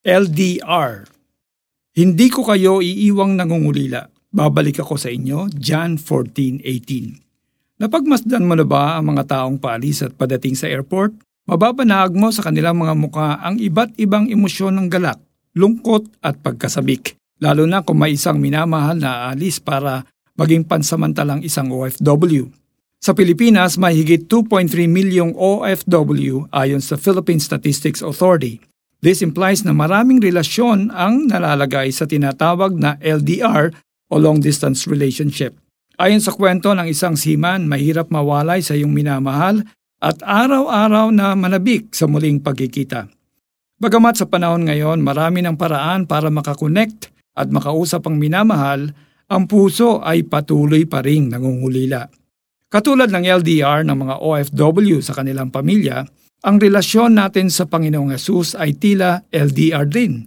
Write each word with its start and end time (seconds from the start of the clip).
LDR 0.00 1.04
Hindi 1.92 2.32
ko 2.32 2.40
kayo 2.48 2.80
iiwang 2.80 3.36
nangungulila. 3.36 4.08
Babalik 4.32 4.80
ako 4.80 4.96
sa 4.96 5.12
inyo, 5.12 5.52
John 5.52 6.00
14.18 6.00 7.84
Napagmasdan 7.84 8.48
mo 8.48 8.56
na 8.56 8.64
ba 8.64 8.96
ang 8.96 9.12
mga 9.12 9.28
taong 9.28 9.60
paalis 9.60 10.00
at 10.00 10.16
padating 10.16 10.56
sa 10.56 10.72
airport? 10.72 11.12
Mababanag 11.44 12.16
mo 12.16 12.32
sa 12.32 12.40
kanilang 12.40 12.80
mga 12.80 12.96
muka 12.96 13.44
ang 13.44 13.60
iba't 13.60 13.92
ibang 14.00 14.32
emosyon 14.32 14.80
ng 14.80 14.88
galak, 14.88 15.20
lungkot 15.52 16.08
at 16.24 16.40
pagkasabik, 16.40 17.20
lalo 17.36 17.68
na 17.68 17.84
kung 17.84 18.00
may 18.00 18.16
isang 18.16 18.40
minamahal 18.40 18.96
na 18.96 19.28
aalis 19.28 19.60
para 19.60 20.08
maging 20.40 20.64
pansamantalang 20.64 21.44
isang 21.44 21.68
OFW. 21.68 22.48
Sa 23.04 23.12
Pilipinas, 23.12 23.76
may 23.76 23.92
higit 24.00 24.24
2.3 24.24 24.64
milyong 24.88 25.36
OFW 25.36 26.48
ayon 26.56 26.80
sa 26.80 26.96
Philippine 26.96 27.36
Statistics 27.44 28.00
Authority. 28.00 28.64
This 29.00 29.24
implies 29.24 29.64
na 29.64 29.72
maraming 29.72 30.20
relasyon 30.20 30.92
ang 30.92 31.32
nalalagay 31.32 31.88
sa 31.88 32.04
tinatawag 32.04 32.76
na 32.76 33.00
LDR 33.00 33.72
o 34.12 34.20
long 34.20 34.44
distance 34.44 34.84
relationship. 34.84 35.56
Ayon 35.96 36.20
sa 36.20 36.36
kwento 36.36 36.72
ng 36.76 36.84
isang 36.84 37.16
seaman, 37.16 37.64
mahirap 37.64 38.12
mawalay 38.12 38.60
sa 38.60 38.76
iyong 38.76 38.92
minamahal 38.92 39.64
at 40.00 40.20
araw-araw 40.20 41.12
na 41.12 41.32
manabik 41.32 41.92
sa 41.96 42.08
muling 42.08 42.40
pagkikita. 42.44 43.08
Bagamat 43.80 44.20
sa 44.20 44.28
panahon 44.28 44.68
ngayon, 44.68 45.00
marami 45.00 45.40
ng 45.44 45.56
paraan 45.56 46.04
para 46.04 46.28
makakonect 46.28 47.08
at 47.36 47.48
makausap 47.48 48.04
ang 48.04 48.20
minamahal, 48.20 48.92
ang 49.32 49.48
puso 49.48 50.04
ay 50.04 50.28
patuloy 50.28 50.84
pa 50.84 51.00
ring 51.00 51.32
nangungulila. 51.32 52.04
Katulad 52.68 53.08
ng 53.08 53.24
LDR 53.24 53.88
ng 53.88 53.96
mga 53.96 54.14
OFW 54.20 55.00
sa 55.00 55.16
kanilang 55.16 55.48
pamilya, 55.48 56.04
ang 56.40 56.56
relasyon 56.56 57.20
natin 57.20 57.52
sa 57.52 57.68
Panginoong 57.68 58.16
Yesus 58.16 58.56
ay 58.56 58.72
tila 58.72 59.20
LDR 59.28 59.84
din. 59.84 60.24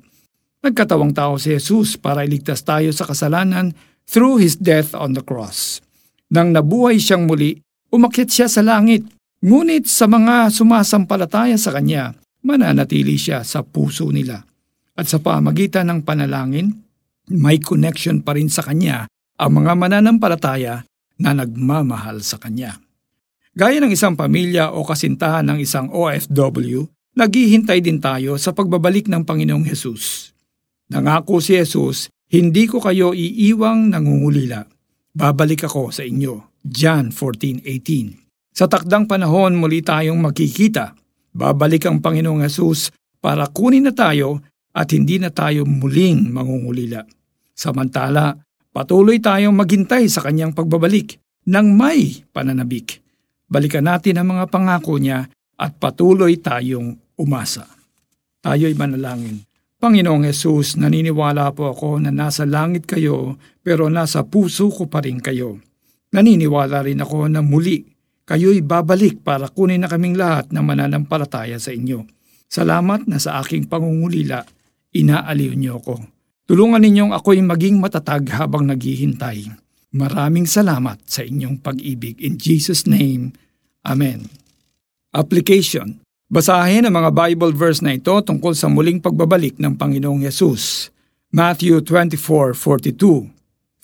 Nagkatawang 0.61 1.11
tao 1.11 1.41
si 1.41 1.57
Jesus 1.57 1.97
para 1.97 2.21
iligtas 2.21 2.61
tayo 2.61 2.93
sa 2.93 3.09
kasalanan 3.09 3.73
through 4.05 4.37
His 4.37 4.55
death 4.61 4.93
on 4.93 5.17
the 5.17 5.25
cross. 5.25 5.81
Nang 6.29 6.53
nabuhay 6.53 7.01
siyang 7.01 7.25
muli, 7.25 7.57
umakyat 7.89 8.29
siya 8.29 8.47
sa 8.47 8.61
langit. 8.61 9.05
Ngunit 9.43 9.89
sa 9.89 10.07
mga 10.07 10.53
sumasampalataya 10.53 11.59
sa 11.59 11.75
Kanya, 11.75 12.15
mananatili 12.47 13.19
siya 13.19 13.43
sa 13.43 13.65
puso 13.65 14.07
nila. 14.07 14.39
At 14.93 15.09
sa 15.09 15.19
pamagitan 15.19 15.89
ng 15.89 15.99
panalangin, 16.05 16.71
may 17.33 17.57
connection 17.57 18.21
pa 18.21 18.37
rin 18.37 18.47
sa 18.47 18.63
Kanya 18.63 19.09
ang 19.35 19.51
mga 19.59 19.73
mananampalataya 19.75 20.85
na 21.19 21.31
nagmamahal 21.33 22.21
sa 22.21 22.37
Kanya. 22.37 22.82
Gaya 23.53 23.77
ng 23.77 23.93
isang 23.93 24.17
pamilya 24.17 24.73
o 24.73 24.81
kasintahan 24.81 25.45
ng 25.45 25.61
isang 25.61 25.85
OFW, 25.93 26.89
naghihintay 27.13 27.85
din 27.85 28.01
tayo 28.01 28.33
sa 28.41 28.49
pagbabalik 28.49 29.05
ng 29.05 29.21
Panginoong 29.21 29.69
Hesus. 29.69 30.33
Nangako 30.89 31.37
si 31.37 31.53
Hesus, 31.53 32.09
hindi 32.33 32.65
ko 32.65 32.81
kayo 32.81 33.13
iiwang 33.13 33.93
nangungulila. 33.93 34.65
Babalik 35.13 35.69
ako 35.69 35.93
sa 35.93 36.01
inyo. 36.01 36.65
John 36.65 37.13
14.18 37.13 38.57
Sa 38.57 38.65
takdang 38.65 39.05
panahon 39.05 39.53
muli 39.53 39.85
tayong 39.85 40.17
makikita. 40.17 40.97
Babalik 41.29 41.85
ang 41.85 42.01
Panginoong 42.01 42.41
Hesus 42.41 42.89
para 43.21 43.45
kunin 43.53 43.85
na 43.85 43.93
tayo 43.93 44.41
at 44.73 44.89
hindi 44.97 45.21
na 45.21 45.29
tayo 45.29 45.69
muling 45.69 46.33
mangungulila. 46.33 47.05
Samantala, 47.53 48.33
patuloy 48.73 49.21
tayong 49.21 49.53
maghintay 49.53 50.09
sa 50.09 50.25
kanyang 50.25 50.57
pagbabalik 50.57 51.21
ng 51.45 51.67
may 51.77 52.25
pananabik 52.33 53.02
balikan 53.53 53.85
natin 53.85 54.17
ang 54.17 54.33
mga 54.33 54.49
pangako 54.49 54.97
niya 54.97 55.29
at 55.61 55.77
patuloy 55.77 56.41
tayong 56.41 56.97
umasa. 57.21 57.69
Tayo'y 58.41 58.73
manalangin. 58.73 59.45
Panginoong 59.77 60.25
Yesus, 60.25 60.79
naniniwala 60.81 61.53
po 61.53 61.69
ako 61.69 62.01
na 62.01 62.09
nasa 62.09 62.49
langit 62.49 62.89
kayo 62.89 63.37
pero 63.61 63.93
nasa 63.93 64.25
puso 64.25 64.73
ko 64.73 64.89
pa 64.89 65.05
rin 65.05 65.21
kayo. 65.21 65.61
Naniniwala 66.09 66.81
rin 66.81 67.03
ako 67.03 67.29
na 67.29 67.45
muli 67.45 67.85
kayo'y 68.25 68.65
babalik 68.65 69.21
para 69.21 69.51
kunin 69.51 69.85
na 69.85 69.91
kaming 69.91 70.17
lahat 70.17 70.49
na 70.49 70.65
mananampalataya 70.65 71.59
sa 71.61 71.69
inyo. 71.75 72.07
Salamat 72.47 73.05
na 73.11 73.19
sa 73.19 73.43
aking 73.43 73.67
pangungulila, 73.67 74.45
inaaliw 74.95 75.53
niyo 75.53 75.83
ako. 75.83 75.99
Tulungan 76.47 76.83
ninyong 76.83 77.11
ako'y 77.15 77.43
maging 77.43 77.79
matatag 77.79 78.27
habang 78.35 78.67
naghihintay. 78.67 79.51
Maraming 79.93 80.49
salamat 80.49 81.01
sa 81.05 81.21
inyong 81.21 81.61
pag-ibig. 81.61 82.17
In 82.23 82.39
Jesus' 82.39 82.89
name, 82.89 83.35
Amen. 83.83 84.31
Application 85.13 86.03
Basahin 86.33 86.89
ang 86.89 86.97
mga 86.97 87.13
Bible 87.13 87.53
verse 87.53 87.85
na 87.85 87.93
ito 87.93 88.09
tungkol 88.09 88.57
sa 88.57 88.65
muling 88.65 88.97
pagbabalik 88.97 89.61
ng 89.61 89.77
Panginoong 89.77 90.25
Yesus. 90.25 90.89
Matthew 91.29 91.85
24:42, 91.85 93.29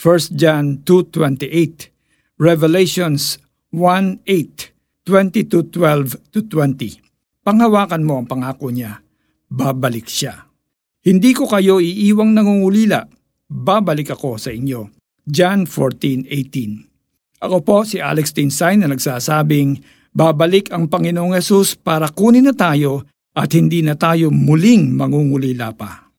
1 0.02 0.34
John 0.34 0.82
2:28, 0.82 1.94
Revelations 2.42 3.38
1:8, 3.70 4.74
20-12 5.06 6.18
to 6.34 6.42
20. 6.42 6.98
Panghawakan 7.46 8.02
mo 8.02 8.18
ang 8.18 8.26
pangako 8.26 8.74
niya. 8.74 8.98
Babalik 9.46 10.10
siya. 10.10 10.50
Hindi 11.06 11.38
ko 11.38 11.46
kayo 11.46 11.78
iiwang 11.78 12.34
nangungulila. 12.34 13.06
Babalik 13.46 14.18
ako 14.18 14.42
sa 14.42 14.50
inyo. 14.50 14.90
John 15.22 15.70
14:18. 15.70 16.89
Ako 17.40 17.64
po 17.64 17.88
si 17.88 18.04
Alex 18.04 18.36
Tinsay 18.36 18.76
na 18.76 18.92
nagsasabing, 18.92 19.80
babalik 20.12 20.76
ang 20.76 20.92
Panginoong 20.92 21.40
Yesus 21.40 21.80
para 21.80 22.12
kunin 22.12 22.44
na 22.44 22.52
tayo 22.52 23.08
at 23.32 23.56
hindi 23.56 23.80
na 23.80 23.96
tayo 23.96 24.28
muling 24.28 24.92
mangungulila 24.92 25.72
pa. 25.72 26.09